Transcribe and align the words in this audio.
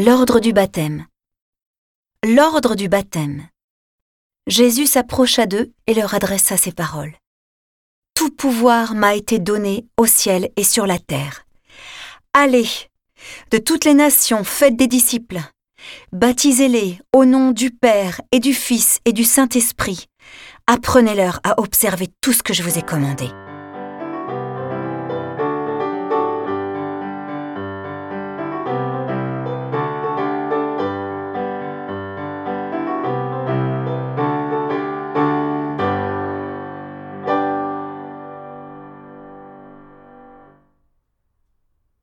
L'ordre 0.00 0.38
du 0.38 0.52
baptême. 0.52 1.06
L'ordre 2.24 2.76
du 2.76 2.88
baptême. 2.88 3.48
Jésus 4.46 4.86
s'approcha 4.86 5.46
d'eux 5.46 5.72
et 5.88 5.94
leur 5.94 6.14
adressa 6.14 6.56
ces 6.56 6.70
paroles. 6.70 7.16
Tout 8.14 8.30
pouvoir 8.30 8.94
m'a 8.94 9.16
été 9.16 9.40
donné 9.40 9.88
au 9.96 10.06
ciel 10.06 10.50
et 10.54 10.62
sur 10.62 10.86
la 10.86 11.00
terre. 11.00 11.46
Allez, 12.32 12.68
de 13.50 13.58
toutes 13.58 13.84
les 13.84 13.94
nations, 13.94 14.44
faites 14.44 14.76
des 14.76 14.86
disciples. 14.86 15.40
Baptisez-les 16.12 17.00
au 17.12 17.24
nom 17.24 17.50
du 17.50 17.72
Père 17.72 18.20
et 18.30 18.38
du 18.38 18.54
Fils 18.54 19.00
et 19.04 19.12
du 19.12 19.24
Saint-Esprit. 19.24 20.06
Apprenez-leur 20.68 21.40
à 21.42 21.60
observer 21.60 22.06
tout 22.20 22.32
ce 22.32 22.44
que 22.44 22.54
je 22.54 22.62
vous 22.62 22.78
ai 22.78 22.82
commandé. 22.82 23.30